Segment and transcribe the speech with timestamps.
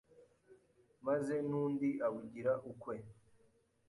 [1.07, 2.95] maze nundi abugira ukwe